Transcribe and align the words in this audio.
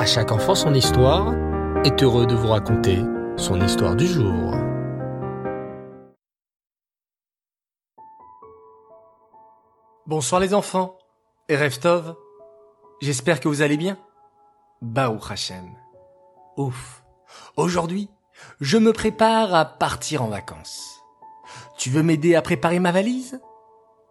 À 0.00 0.06
chaque 0.06 0.32
enfant 0.32 0.54
son 0.54 0.72
histoire 0.72 1.34
est 1.84 2.02
heureux 2.02 2.24
de 2.24 2.34
vous 2.34 2.48
raconter 2.48 3.00
son 3.36 3.60
histoire 3.60 3.94
du 3.94 4.06
jour. 4.06 4.54
Bonsoir 10.06 10.40
les 10.40 10.54
enfants 10.54 10.96
et 11.50 11.56
Reftov. 11.58 12.16
J'espère 13.02 13.40
que 13.40 13.48
vous 13.48 13.60
allez 13.60 13.76
bien. 13.76 13.98
Baou 14.80 15.18
Hachem. 15.28 15.68
Ouf. 16.56 17.04
Aujourd'hui, 17.58 18.08
je 18.62 18.78
me 18.78 18.94
prépare 18.94 19.54
à 19.54 19.66
partir 19.66 20.22
en 20.22 20.28
vacances. 20.28 21.02
Tu 21.76 21.90
veux 21.90 22.02
m'aider 22.02 22.34
à 22.36 22.40
préparer 22.40 22.78
ma 22.78 22.90
valise? 22.90 23.38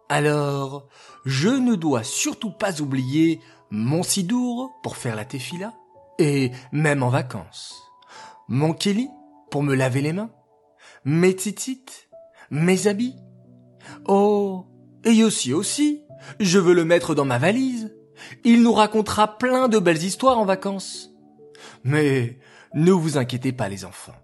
Alors, 0.08 0.86
je 1.24 1.48
ne 1.48 1.74
dois 1.74 2.04
surtout 2.04 2.52
pas 2.52 2.80
oublier 2.80 3.40
mon 3.72 4.02
sidour 4.02 4.72
pour 4.82 4.96
faire 4.96 5.14
la 5.14 5.24
tefila, 5.24 5.72
et 6.20 6.52
même 6.70 7.02
en 7.02 7.08
vacances. 7.08 7.82
Mon 8.46 8.72
keli 8.72 9.08
pour 9.50 9.62
me 9.62 9.74
laver 9.74 10.02
les 10.02 10.12
mains, 10.12 10.30
mes 11.04 11.34
titites, 11.34 12.08
mes 12.50 12.86
habits. 12.86 13.16
Oh, 14.06 14.66
et 15.04 15.24
aussi 15.24 15.52
aussi, 15.52 16.02
je 16.38 16.58
veux 16.58 16.74
le 16.74 16.84
mettre 16.84 17.14
dans 17.14 17.24
ma 17.24 17.38
valise. 17.38 17.96
Il 18.44 18.62
nous 18.62 18.74
racontera 18.74 19.38
plein 19.38 19.68
de 19.68 19.78
belles 19.78 20.04
histoires 20.04 20.38
en 20.38 20.44
vacances. 20.44 21.10
Mais 21.84 22.38
ne 22.74 22.92
vous 22.92 23.16
inquiétez 23.16 23.52
pas 23.52 23.68
les 23.68 23.84
enfants. 23.84 24.14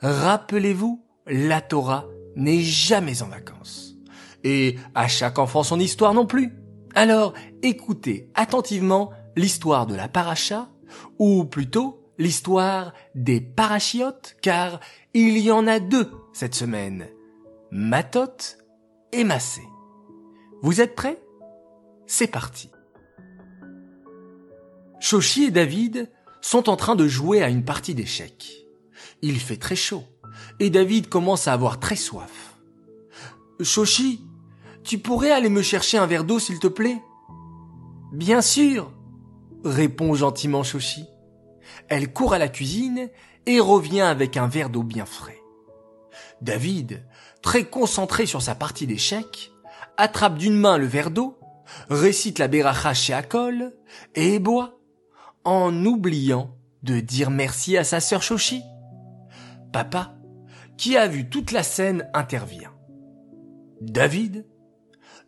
Rappelez-vous, 0.00 1.04
la 1.26 1.60
Torah 1.60 2.06
n'est 2.34 2.62
jamais 2.62 3.22
en 3.22 3.28
vacances. 3.28 3.94
Et 4.42 4.76
à 4.94 5.06
chaque 5.06 5.38
enfant 5.38 5.62
son 5.62 5.78
histoire 5.78 6.14
non 6.14 6.26
plus. 6.26 6.56
Alors 6.94 7.34
écoutez 7.62 8.30
attentivement 8.34 9.10
l'histoire 9.36 9.86
de 9.86 9.94
la 9.94 10.08
paracha, 10.08 10.71
ou 11.18 11.44
plutôt 11.44 11.98
l'histoire 12.18 12.92
des 13.14 13.40
parachiotes, 13.40 14.36
car 14.42 14.80
il 15.14 15.38
y 15.38 15.50
en 15.50 15.66
a 15.66 15.80
deux 15.80 16.10
cette 16.32 16.54
semaine. 16.54 17.08
Matot 17.70 18.58
et 19.12 19.24
Massé. 19.24 19.62
Vous 20.62 20.80
êtes 20.80 20.94
prêts? 20.94 21.22
C'est 22.06 22.26
parti. 22.26 22.70
Shoshi 25.00 25.44
et 25.44 25.50
David 25.50 26.10
sont 26.40 26.68
en 26.68 26.76
train 26.76 26.96
de 26.96 27.08
jouer 27.08 27.42
à 27.42 27.48
une 27.48 27.64
partie 27.64 27.94
d'échecs. 27.94 28.66
Il 29.22 29.38
fait 29.40 29.56
très 29.56 29.76
chaud 29.76 30.04
et 30.60 30.70
David 30.70 31.08
commence 31.08 31.48
à 31.48 31.52
avoir 31.52 31.80
très 31.80 31.96
soif. 31.96 32.56
Shoshi, 33.60 34.24
tu 34.84 34.98
pourrais 34.98 35.30
aller 35.30 35.48
me 35.48 35.62
chercher 35.62 35.98
un 35.98 36.06
verre 36.06 36.24
d'eau 36.24 36.38
s'il 36.38 36.58
te 36.58 36.66
plaît? 36.66 37.00
Bien 38.12 38.42
sûr, 38.42 38.92
répond 39.64 40.14
gentiment 40.14 40.62
Shoshi. 40.62 41.06
Elle 41.88 42.12
court 42.12 42.34
à 42.34 42.38
la 42.38 42.48
cuisine 42.48 43.08
et 43.46 43.60
revient 43.60 44.02
avec 44.02 44.36
un 44.36 44.46
verre 44.46 44.70
d'eau 44.70 44.82
bien 44.82 45.06
frais. 45.06 45.40
David, 46.40 47.04
très 47.42 47.64
concentré 47.64 48.26
sur 48.26 48.42
sa 48.42 48.54
partie 48.54 48.86
d'échecs, 48.86 49.52
attrape 49.96 50.38
d'une 50.38 50.56
main 50.56 50.78
le 50.78 50.86
verre 50.86 51.10
d'eau, 51.10 51.38
récite 51.88 52.38
la 52.38 52.48
beracha 52.48 52.94
chez 52.94 53.12
Akol 53.12 53.74
et 54.14 54.38
boit, 54.38 54.78
en 55.44 55.84
oubliant 55.84 56.56
de 56.82 57.00
dire 57.00 57.30
merci 57.30 57.76
à 57.76 57.84
sa 57.84 58.00
sœur 58.00 58.22
Shoshi. 58.22 58.62
Papa, 59.72 60.14
qui 60.76 60.96
a 60.96 61.06
vu 61.06 61.28
toute 61.28 61.52
la 61.52 61.62
scène, 61.62 62.08
intervient. 62.14 62.72
David, 63.80 64.46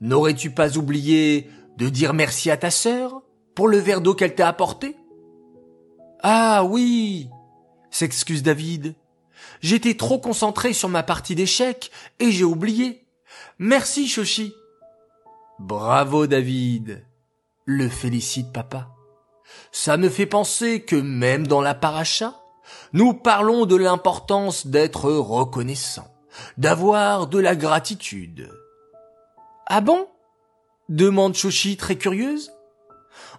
n'aurais-tu 0.00 0.50
pas 0.50 0.76
oublié 0.76 1.50
de 1.76 1.88
dire 1.88 2.14
merci 2.14 2.50
à 2.50 2.56
ta 2.56 2.70
sœur? 2.70 3.23
Pour 3.54 3.68
le 3.68 3.78
verre 3.78 4.00
d'eau 4.00 4.14
qu'elle 4.14 4.34
t'a 4.34 4.48
apporté? 4.48 4.96
Ah 6.22 6.64
oui, 6.64 7.28
s'excuse 7.90 8.42
David. 8.42 8.94
J'étais 9.60 9.94
trop 9.94 10.18
concentré 10.18 10.72
sur 10.72 10.88
ma 10.88 11.02
partie 11.02 11.34
d'échecs 11.34 11.90
et 12.18 12.30
j'ai 12.30 12.44
oublié. 12.44 13.06
Merci, 13.58 14.08
Shoshi. 14.08 14.54
Bravo, 15.58 16.26
David. 16.26 17.04
Le 17.64 17.88
félicite 17.88 18.52
papa. 18.52 18.88
Ça 19.72 19.96
me 19.96 20.08
fait 20.08 20.26
penser 20.26 20.82
que 20.82 20.96
même 20.96 21.46
dans 21.46 21.60
la 21.60 21.74
paracha, 21.74 22.34
nous 22.92 23.14
parlons 23.14 23.66
de 23.66 23.76
l'importance 23.76 24.66
d'être 24.66 25.10
reconnaissant, 25.10 26.08
d'avoir 26.58 27.26
de 27.26 27.38
la 27.38 27.54
gratitude. 27.54 28.50
Ah 29.66 29.80
bon? 29.80 30.08
demande 30.88 31.34
Shoshi 31.34 31.76
très 31.76 31.96
curieuse. 31.96 32.53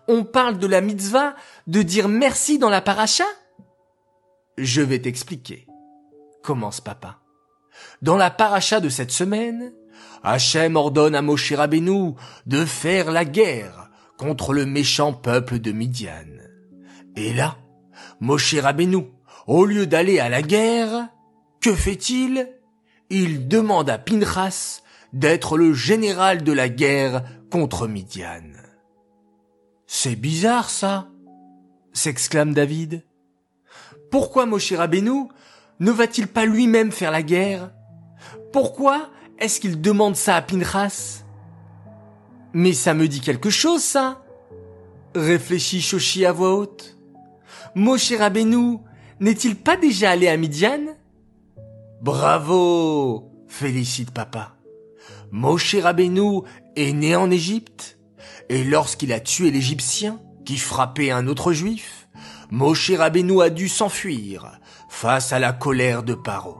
On 0.07 0.23
parle 0.23 0.59
de 0.59 0.67
la 0.67 0.81
mitzvah 0.81 1.35
de 1.67 1.81
dire 1.81 2.07
merci 2.07 2.59
dans 2.59 2.69
la 2.69 2.81
paracha? 2.81 3.25
Je 4.57 4.81
vais 4.81 4.99
t'expliquer. 4.99 5.67
Commence 6.43 6.79
papa. 6.79 7.19
Dans 8.01 8.17
la 8.17 8.29
paracha 8.29 8.79
de 8.79 8.89
cette 8.89 9.11
semaine, 9.11 9.73
Hachem 10.23 10.75
ordonne 10.75 11.15
à 11.15 11.21
Moshe 11.21 11.53
Rabbeinu 11.53 12.13
de 12.45 12.65
faire 12.65 13.11
la 13.11 13.25
guerre 13.25 13.89
contre 14.17 14.53
le 14.53 14.65
méchant 14.65 15.13
peuple 15.13 15.59
de 15.59 15.71
Midian. 15.71 16.25
Et 17.15 17.33
là, 17.33 17.57
Moshe 18.19 18.55
Rabbeinu, 18.55 19.05
au 19.47 19.65
lieu 19.65 19.88
d'aller 19.88 20.19
à 20.19 20.29
la 20.29 20.41
guerre, 20.41 21.09
que 21.61 21.73
fait-il? 21.73 22.49
Il 23.09 23.47
demande 23.47 23.89
à 23.89 23.97
Pinchas 23.97 24.81
d'être 25.13 25.57
le 25.57 25.73
général 25.73 26.44
de 26.44 26.51
la 26.51 26.69
guerre 26.69 27.23
contre 27.51 27.88
Midian. 27.88 28.64
C'est 29.97 30.17
bizarre 30.17 30.69
ça, 30.69 31.07
s'exclame 31.94 32.53
David. 32.53 33.06
Pourquoi 34.11 34.45
Moshe 34.45 34.73
Rabbeinu 34.73 35.29
ne 35.79 35.89
va-t-il 35.89 36.28
pas 36.28 36.45
lui-même 36.45 36.91
faire 36.91 37.11
la 37.11 37.23
guerre? 37.23 37.72
Pourquoi 38.51 39.09
est-ce 39.39 39.61
qu'il 39.61 39.79
demande 39.79 40.17
ça 40.17 40.35
à 40.35 40.41
Pinchas? 40.41 41.23
Mais 42.51 42.73
ça 42.73 42.94
me 42.94 43.07
dit 43.07 43.22
quelque 43.22 43.50
chose, 43.50 43.81
ça! 43.81 44.22
réfléchit 45.16 45.79
Shoshi 45.79 46.25
à 46.25 46.33
voix 46.33 46.56
haute. 46.56 46.97
Moshe 47.73 48.12
Rabbeinu 48.12 48.79
n'est-il 49.22 49.56
pas 49.56 49.77
déjà 49.77 50.12
allé 50.12 50.27
à 50.27 50.35
Midian 50.35 50.88
Bravo! 52.01 53.31
félicite 53.47 54.12
papa. 54.12 54.57
Moshe 55.31 55.75
Rabbeinu 55.75 56.41
est 56.75 56.91
né 56.91 57.16
en 57.16 57.31
Égypte, 57.31 57.94
et 58.50 58.63
lorsqu'il 58.63 59.13
a 59.13 59.19
tué 59.19 59.52
l'Égyptien 59.52 60.19
qui 60.46 60.58
frappait 60.58 61.12
un 61.12 61.28
autre 61.28 61.53
juif, 61.53 62.08
Moshe 62.52 62.91
Rabbeinu 62.91 63.41
a 63.41 63.50
dû 63.50 63.68
s'enfuir 63.68 64.59
face 64.90 65.34
à 65.34 65.40
la 65.40 65.52
colère 65.52 66.03
de 66.03 66.13
Paro. 66.13 66.58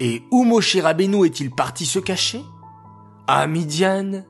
Et 0.00 0.22
où 0.30 0.44
Moshe 0.44 0.76
Rabbeinu 0.76 1.26
est-il 1.26 1.50
parti 1.50 1.84
se 1.84 1.98
cacher? 1.98 2.42
À 3.26 3.46
Midian 3.46 4.24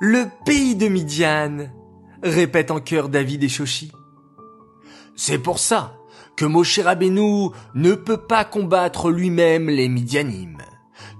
Le 0.00 0.26
pays 0.44 0.76
de 0.76 0.88
Midian 0.88 1.70
répètent 2.22 2.70
en 2.70 2.80
chœur 2.80 3.08
David 3.08 3.42
et 3.42 3.48
Shoshi. 3.48 3.90
C'est 5.16 5.38
pour 5.38 5.58
ça 5.58 5.96
que 6.36 6.44
Moshe 6.44 6.78
Rabbeinu 6.78 7.50
ne 7.74 7.94
peut 7.94 8.26
pas 8.26 8.44
combattre 8.44 9.10
lui-même 9.10 9.68
les 9.68 9.88
Midianim, 9.88 10.58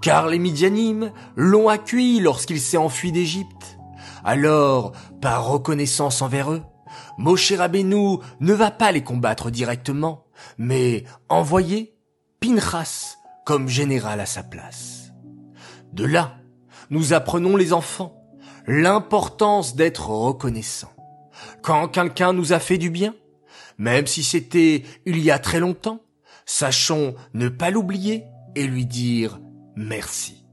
car 0.01 0.29
les 0.29 0.39
Midianim 0.39 1.13
l'ont 1.37 1.69
accueilli 1.69 2.21
lorsqu'il 2.21 2.61
s'est 2.61 2.77
enfui 2.77 3.13
d'Égypte. 3.13 3.72
Alors, 4.25 4.93
par 5.21 5.47
reconnaissance 5.47 6.23
envers 6.23 6.53
eux, 6.53 6.63
Moshe 7.19 7.53
Rabbeinu 7.53 8.19
ne 8.41 8.53
va 8.53 8.71
pas 8.71 8.93
les 8.93 9.03
combattre 9.03 9.51
directement, 9.51 10.27
mais 10.59 11.05
envoyer 11.29 11.97
Pinchas 12.41 13.17
comme 13.45 13.69
général 13.69 14.21
à 14.21 14.27
sa 14.27 14.43
place. 14.43 15.13
De 15.93 16.05
là, 16.05 16.37
nous 16.91 17.13
apprenons 17.13 17.57
les 17.57 17.73
enfants 17.73 18.19
l'importance 18.67 19.75
d'être 19.75 20.09
reconnaissant. 20.11 20.93
Quand 21.63 21.89
quelqu'un 21.89 22.33
nous 22.33 22.53
a 22.53 22.59
fait 22.59 22.79
du 22.79 22.91
bien, 22.91 23.15
même 23.79 24.07
si 24.07 24.23
c'était 24.23 24.85
il 25.07 25.19
y 25.19 25.31
a 25.31 25.39
très 25.39 25.61
longtemps, 25.61 26.01
sachons 26.47 27.15
ne 27.35 27.49
pas 27.49 27.71
l'oublier 27.71 28.25
et 28.55 28.67
lui 28.67 28.87
dire 28.87 29.41
merci. 29.75 30.47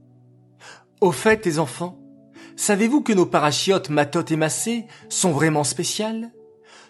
Au 1.00 1.12
fait, 1.12 1.44
les 1.46 1.58
enfants, 1.58 1.99
savez-vous 2.60 3.00
que 3.00 3.14
nos 3.14 3.24
parachiotes 3.24 3.88
Matot 3.88 4.24
et 4.28 4.36
Massé 4.36 4.86
sont 5.08 5.32
vraiment 5.32 5.64
spéciales? 5.64 6.30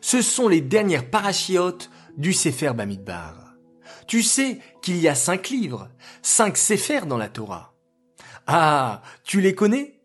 Ce 0.00 0.20
sont 0.20 0.48
les 0.48 0.60
dernières 0.60 1.08
parachiotes 1.08 1.90
du 2.16 2.32
Sefer 2.32 2.72
Bamidbar. 2.74 3.54
Tu 4.08 4.22
sais 4.22 4.58
qu'il 4.82 4.98
y 4.98 5.06
a 5.06 5.14
cinq 5.14 5.48
livres, 5.48 5.88
cinq 6.22 6.56
Sefer 6.56 7.02
dans 7.06 7.16
la 7.16 7.28
Torah. 7.28 7.74
Ah, 8.48 9.02
tu 9.22 9.40
les 9.40 9.54
connais? 9.54 10.00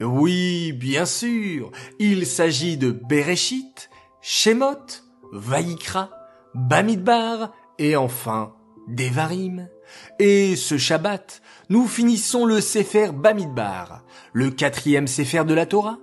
Oui, 0.00 0.72
bien 0.72 1.04
sûr. 1.04 1.72
Il 1.98 2.24
s'agit 2.24 2.76
de 2.76 2.92
Bereshit, 2.92 3.90
Shemot, 4.22 5.02
Vaïkra, 5.32 6.10
Bamidbar 6.54 7.52
et 7.78 7.96
enfin 7.96 8.54
Devarim. 8.86 9.68
Et 10.18 10.56
ce 10.56 10.78
Shabbat, 10.78 11.42
nous 11.68 11.86
finissons 11.86 12.44
le 12.44 12.60
Sefer 12.60 13.10
Bamidbar, 13.12 14.02
le 14.32 14.50
quatrième 14.50 15.06
Sefer 15.06 15.44
de 15.44 15.54
la 15.54 15.66
Torah. 15.66 15.98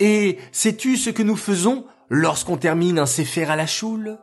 Et 0.00 0.38
sais-tu 0.52 0.96
ce 0.96 1.10
que 1.10 1.22
nous 1.22 1.36
faisons 1.36 1.84
lorsqu'on 2.08 2.56
termine 2.56 2.98
un 2.98 3.06
Sefer 3.06 3.44
à 3.44 3.56
la 3.56 3.66
choule? 3.66 4.18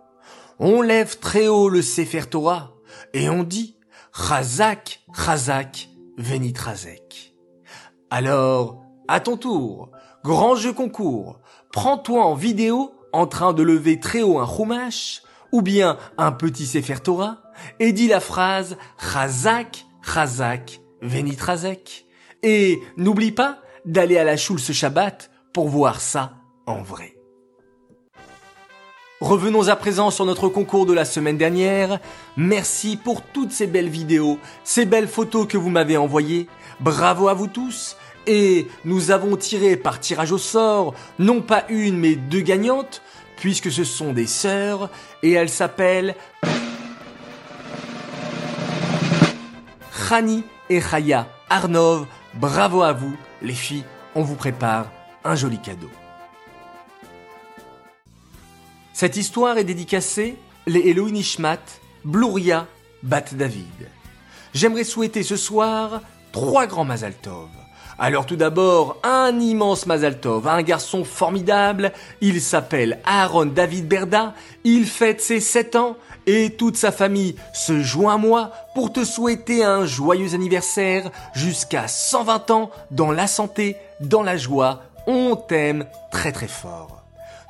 On 0.59 0.81
lève 0.81 1.19
très 1.19 1.47
haut 1.47 1.69
le 1.69 1.81
Sefer 1.81 2.23
Torah 2.29 2.73
et 3.13 3.29
on 3.29 3.43
dit 3.43 3.77
Chazak, 4.13 5.01
Chazak, 5.15 5.89
Venitrazek. 6.17 7.33
Alors, 8.09 8.83
à 9.07 9.19
ton 9.19 9.37
tour, 9.37 9.91
grand 10.23 10.55
jeu 10.55 10.73
concours, 10.73 11.39
prends-toi 11.71 12.25
en 12.25 12.35
vidéo 12.35 12.91
en 13.13 13.27
train 13.27 13.53
de 13.53 13.63
lever 13.63 13.99
très 13.99 14.21
haut 14.21 14.39
un 14.39 14.47
chumash 14.47 15.23
ou 15.51 15.61
bien 15.61 15.97
un 16.17 16.31
petit 16.31 16.65
Sefer 16.65 16.99
Torah 17.03 17.41
et 17.79 17.91
dis 17.91 18.07
la 18.07 18.19
phrase 18.19 18.77
Chazak, 18.97 19.85
Chazak, 20.03 20.81
Venitrazek. 21.01 22.06
Et 22.44 22.79
n'oublie 22.97 23.31
pas 23.31 23.59
d'aller 23.85 24.17
à 24.17 24.23
la 24.23 24.38
choule 24.38 24.59
ce 24.59 24.73
Shabbat 24.73 25.31
pour 25.53 25.67
voir 25.67 26.00
ça 26.00 26.33
en 26.65 26.81
vrai. 26.81 27.15
Revenons 29.21 29.67
à 29.67 29.75
présent 29.75 30.11
sur 30.11 30.25
notre 30.25 30.47
concours 30.47 30.85
de 30.85 30.94
la 30.94 31.03
semaine 31.03 31.38
dernière. 31.38 32.00
Merci 32.38 32.95
pour 32.95 33.21
toutes 33.21 33.51
ces 33.51 33.67
belles 33.67 33.89
vidéos, 33.89 34.39
ces 34.63 34.85
belles 34.85 35.09
photos 35.09 35.45
que 35.45 35.57
vous 35.57 35.69
m'avez 35.69 35.97
envoyées. 35.97 36.47
Bravo 36.79 37.27
à 37.27 37.33
vous 37.33 37.47
tous. 37.47 37.97
Et 38.27 38.67
nous 38.85 39.11
avons 39.11 39.35
tiré 39.35 39.75
par 39.75 40.00
tirage 40.00 40.31
au 40.31 40.38
sort, 40.38 40.94
non 41.17 41.41
pas 41.41 41.65
une 41.67 41.97
mais 41.97 42.15
deux 42.15 42.41
gagnantes, 42.41 43.01
puisque 43.38 43.71
ce 43.71 43.83
sont 43.83 44.13
des 44.13 44.27
sœurs, 44.27 44.89
et 45.23 45.31
elles 45.31 45.50
s'appellent 45.50 46.15
Khani 50.09 50.44
et 50.71 50.81
Chaya 50.81 51.27
Arnov. 51.51 52.07
Bravo 52.33 52.81
à 52.81 52.94
vous, 52.94 53.15
les 53.44 53.53
filles, 53.53 53.83
on 54.15 54.23
vous 54.23 54.33
prépare 54.33 54.88
un 55.23 55.35
joli 55.35 55.59
cadeau. 55.59 55.89
Cette 58.91 59.17
histoire 59.17 59.59
est 59.59 59.63
dédicacée 59.63 60.35
les 60.65 60.79
Elohim 60.89 61.13
Nishmat, 61.13 61.59
Bluria, 62.03 62.65
Bat 63.03 63.25
David. 63.33 63.89
J'aimerais 64.56 64.83
souhaiter 64.83 65.21
ce 65.21 65.38
soir 65.38 66.01
trois 66.31 66.65
grands 66.65 66.85
Mazal 66.85 67.13
Tov. 67.13 67.50
Alors 68.01 68.25
tout 68.25 68.37
d'abord, 68.37 68.95
un 69.03 69.37
immense 69.41 69.85
Mazal 69.85 70.21
Tov, 70.21 70.47
un 70.47 70.61
garçon 70.61 71.03
formidable, 71.03 71.91
il 72.21 72.39
s'appelle 72.39 72.99
Aaron 73.03 73.47
David 73.47 73.89
Berda, 73.89 74.33
il 74.63 74.85
fête 74.85 75.19
ses 75.19 75.41
7 75.41 75.75
ans 75.75 75.97
et 76.25 76.51
toute 76.51 76.77
sa 76.77 76.93
famille 76.93 77.35
se 77.53 77.81
joint 77.81 78.13
à 78.13 78.17
moi 78.17 78.51
pour 78.73 78.93
te 78.93 79.03
souhaiter 79.03 79.65
un 79.65 79.85
joyeux 79.85 80.33
anniversaire 80.33 81.11
jusqu'à 81.33 81.89
120 81.89 82.51
ans 82.51 82.71
dans 82.89 83.11
la 83.11 83.27
santé, 83.27 83.75
dans 83.99 84.23
la 84.23 84.37
joie, 84.37 84.81
on 85.05 85.35
t'aime 85.35 85.85
très 86.09 86.31
très 86.31 86.47
fort. 86.47 86.99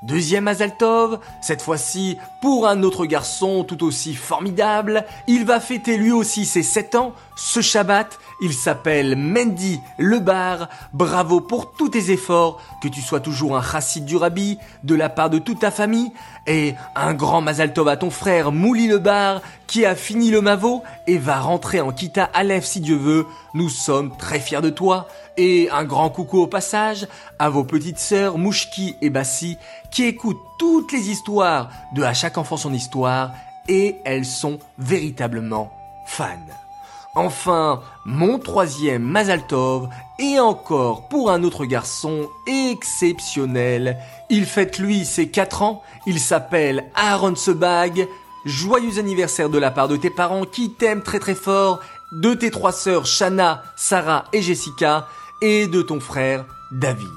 Deuxième 0.01 0.47
Azaltov, 0.47 1.19
cette 1.41 1.61
fois-ci 1.61 2.17
pour 2.41 2.67
un 2.67 2.83
autre 2.83 3.05
garçon 3.05 3.65
tout 3.65 3.83
aussi 3.83 4.15
formidable. 4.15 5.05
Il 5.27 5.45
va 5.45 5.59
fêter 5.59 5.97
lui 5.97 6.13
aussi 6.13 6.45
ses 6.45 6.63
7 6.63 6.95
ans 6.95 7.13
ce 7.39 7.61
Shabbat. 7.61 8.19
Il 8.41 8.53
s'appelle 8.53 9.15
Mendy 9.15 9.79
Lebar. 9.97 10.69
Bravo 10.93 11.39
pour 11.41 11.73
tous 11.73 11.89
tes 11.89 12.11
efforts, 12.11 12.61
que 12.81 12.87
tu 12.87 13.01
sois 13.01 13.19
toujours 13.19 13.57
un 13.57 13.63
chassid 13.63 14.05
du 14.05 14.17
rabbi 14.17 14.57
de 14.83 14.95
la 14.95 15.09
part 15.09 15.29
de 15.29 15.39
toute 15.39 15.59
ta 15.59 15.71
famille. 15.71 16.11
Et 16.47 16.75
un 16.95 17.13
grand 17.13 17.41
Mazaltov 17.41 17.87
à 17.87 17.97
ton 17.97 18.09
frère 18.09 18.51
Mouli 18.51 18.87
Lebar 18.87 19.41
qui 19.67 19.85
a 19.85 19.95
fini 19.95 20.31
le 20.31 20.41
Mavo 20.41 20.83
et 21.07 21.17
va 21.17 21.39
rentrer 21.39 21.79
en 21.79 21.91
Kita 21.91 22.29
Aleph 22.33 22.65
si 22.65 22.81
Dieu 22.81 22.97
veut. 22.97 23.25
Nous 23.53 23.69
sommes 23.69 24.15
très 24.17 24.39
fiers 24.39 24.61
de 24.61 24.69
toi. 24.69 25.07
Et 25.37 25.69
un 25.71 25.85
grand 25.85 26.09
coucou 26.09 26.39
au 26.39 26.47
passage 26.47 27.07
à 27.39 27.49
vos 27.49 27.63
petites 27.63 27.99
sœurs 27.99 28.37
Mouchki 28.37 28.95
et 29.01 29.09
Bassi 29.09 29.57
qui 29.91 30.03
écoutent 30.03 30.41
toutes 30.57 30.91
les 30.91 31.09
histoires 31.09 31.69
de 31.93 32.03
À 32.03 32.13
chaque 32.13 32.37
enfant 32.37 32.57
son 32.57 32.73
histoire 32.73 33.31
et 33.67 34.01
elles 34.03 34.25
sont 34.25 34.59
véritablement 34.77 35.71
fans. 36.05 36.68
Enfin, 37.15 37.81
mon 38.05 38.37
troisième 38.37 39.03
Mazaltov 39.03 39.89
et 40.19 40.39
encore 40.39 41.07
pour 41.09 41.31
un 41.31 41.43
autre 41.43 41.65
garçon 41.65 42.29
exceptionnel. 42.45 43.97
Il 44.29 44.45
fête 44.45 44.77
lui 44.77 45.05
ses 45.05 45.29
4 45.29 45.63
ans, 45.63 45.83
il 46.05 46.19
s'appelle 46.19 46.91
Aaron 46.95 47.35
Sebag. 47.35 48.07
Joyeux 48.45 48.99
anniversaire 48.99 49.49
de 49.49 49.57
la 49.57 49.71
part 49.71 49.87
de 49.87 49.97
tes 49.97 50.09
parents 50.09 50.45
qui 50.45 50.71
t'aiment 50.71 51.03
très 51.03 51.19
très 51.19 51.35
fort, 51.35 51.81
de 52.11 52.33
tes 52.33 52.51
trois 52.51 52.71
sœurs 52.71 53.05
Shana, 53.05 53.63
Sarah 53.75 54.25
et 54.31 54.41
Jessica 54.41 55.07
et 55.41 55.67
de 55.67 55.81
ton 55.81 55.99
frère 55.99 56.45
David. 56.71 57.07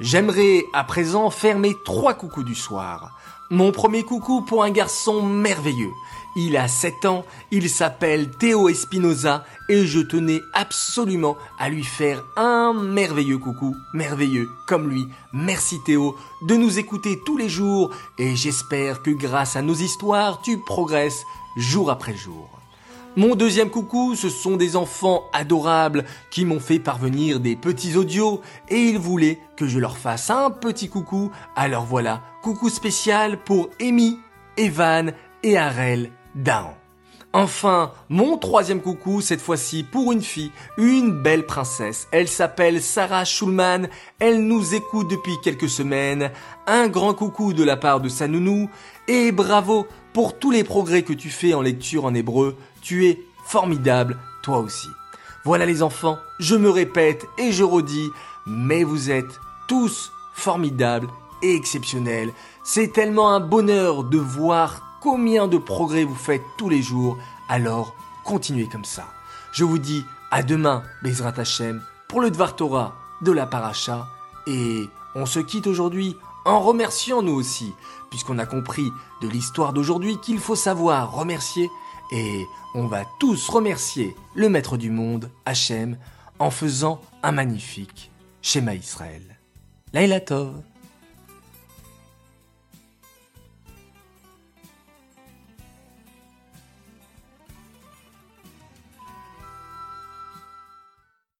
J'aimerais 0.00 0.64
à 0.72 0.82
présent 0.82 1.28
faire 1.28 1.58
mes 1.58 1.76
trois 1.84 2.14
coucous 2.14 2.42
du 2.42 2.54
soir. 2.54 3.18
Mon 3.50 3.70
premier 3.70 4.02
coucou 4.02 4.40
pour 4.40 4.64
un 4.64 4.70
garçon 4.70 5.22
merveilleux. 5.22 5.92
Il 6.36 6.56
a 6.56 6.68
7 6.68 7.04
ans, 7.04 7.26
il 7.50 7.68
s'appelle 7.68 8.30
Théo 8.30 8.70
Espinoza 8.70 9.44
et 9.68 9.84
je 9.86 10.00
tenais 10.00 10.40
absolument 10.54 11.36
à 11.58 11.68
lui 11.68 11.84
faire 11.84 12.24
un 12.36 12.72
merveilleux 12.72 13.36
coucou, 13.36 13.76
merveilleux 13.92 14.48
comme 14.66 14.88
lui. 14.88 15.06
Merci 15.34 15.82
Théo 15.84 16.16
de 16.48 16.54
nous 16.54 16.78
écouter 16.78 17.20
tous 17.26 17.36
les 17.36 17.50
jours 17.50 17.90
et 18.16 18.36
j'espère 18.36 19.02
que 19.02 19.10
grâce 19.10 19.54
à 19.54 19.60
nos 19.60 19.74
histoires, 19.74 20.40
tu 20.40 20.56
progresses 20.60 21.26
jour 21.58 21.90
après 21.90 22.16
jour. 22.16 22.59
Mon 23.16 23.34
deuxième 23.34 23.70
coucou, 23.70 24.14
ce 24.14 24.28
sont 24.28 24.56
des 24.56 24.76
enfants 24.76 25.24
adorables 25.32 26.04
qui 26.30 26.44
m'ont 26.44 26.60
fait 26.60 26.78
parvenir 26.78 27.40
des 27.40 27.56
petits 27.56 27.96
audios 27.96 28.40
et 28.68 28.76
ils 28.76 29.00
voulaient 29.00 29.40
que 29.56 29.66
je 29.66 29.80
leur 29.80 29.98
fasse 29.98 30.30
un 30.30 30.50
petit 30.50 30.88
coucou. 30.88 31.32
Alors 31.56 31.84
voilà, 31.84 32.22
coucou 32.40 32.68
spécial 32.68 33.42
pour 33.42 33.68
Amy, 33.80 34.16
Evan 34.56 35.12
et 35.42 35.58
Arel 35.58 36.12
Daon. 36.36 36.70
Enfin, 37.32 37.92
mon 38.08 38.38
troisième 38.38 38.80
coucou, 38.80 39.20
cette 39.20 39.40
fois-ci 39.40 39.84
pour 39.84 40.10
une 40.10 40.22
fille, 40.22 40.50
une 40.78 41.12
belle 41.12 41.46
princesse. 41.46 42.08
Elle 42.10 42.26
s'appelle 42.26 42.82
Sarah 42.82 43.24
Schulman, 43.24 43.88
elle 44.18 44.44
nous 44.44 44.74
écoute 44.74 45.08
depuis 45.08 45.36
quelques 45.42 45.68
semaines. 45.68 46.30
Un 46.66 46.88
grand 46.88 47.14
coucou 47.14 47.52
de 47.52 47.62
la 47.62 47.76
part 47.76 48.00
de 48.00 48.08
sa 48.08 48.26
nounou 48.26 48.68
et 49.06 49.30
bravo 49.30 49.86
pour 50.12 50.40
tous 50.40 50.50
les 50.50 50.64
progrès 50.64 51.02
que 51.02 51.12
tu 51.12 51.30
fais 51.30 51.54
en 51.54 51.62
lecture 51.62 52.04
en 52.04 52.14
hébreu. 52.14 52.56
Tu 52.82 53.06
es 53.06 53.22
formidable, 53.44 54.18
toi 54.42 54.58
aussi. 54.58 54.88
Voilà 55.44 55.66
les 55.66 55.82
enfants, 55.82 56.18
je 56.38 56.54
me 56.54 56.70
répète 56.70 57.26
et 57.38 57.52
je 57.52 57.64
redis, 57.64 58.10
mais 58.46 58.84
vous 58.84 59.10
êtes 59.10 59.40
tous 59.68 60.12
formidables 60.34 61.08
et 61.42 61.54
exceptionnels. 61.54 62.32
C'est 62.62 62.92
tellement 62.92 63.32
un 63.32 63.40
bonheur 63.40 64.04
de 64.04 64.18
voir 64.18 64.98
combien 65.00 65.48
de 65.48 65.58
progrès 65.58 66.04
vous 66.04 66.14
faites 66.14 66.42
tous 66.58 66.68
les 66.68 66.82
jours. 66.82 67.16
Alors, 67.48 67.94
continuez 68.24 68.68
comme 68.68 68.84
ça. 68.84 69.06
Je 69.52 69.64
vous 69.64 69.78
dis 69.78 70.04
à 70.30 70.42
demain, 70.42 70.82
Bezrat 71.02 71.38
Hashem, 71.38 71.82
pour 72.08 72.20
le 72.20 72.30
Dvar 72.30 72.54
Torah 72.54 72.94
de 73.22 73.32
la 73.32 73.46
Paracha. 73.46 74.08
Et 74.46 74.88
on 75.14 75.26
se 75.26 75.40
quitte 75.40 75.66
aujourd'hui 75.66 76.16
en 76.44 76.60
remerciant 76.60 77.22
nous 77.22 77.34
aussi, 77.34 77.74
puisqu'on 78.10 78.38
a 78.38 78.46
compris 78.46 78.92
de 79.22 79.28
l'histoire 79.28 79.72
d'aujourd'hui 79.72 80.18
qu'il 80.18 80.38
faut 80.38 80.56
savoir 80.56 81.12
remercier. 81.12 81.70
Et 82.12 82.44
on 82.74 82.86
va 82.86 83.04
tous 83.18 83.48
remercier 83.48 84.14
le 84.34 84.48
Maître 84.48 84.76
du 84.76 84.90
monde, 84.90 85.30
Hachem, 85.46 85.96
en 86.38 86.50
faisant 86.50 87.00
un 87.22 87.32
magnifique 87.32 88.10
schéma 88.42 88.74
Israël. 88.74 89.38
Laila 89.92 90.20
Tov. 90.20 90.62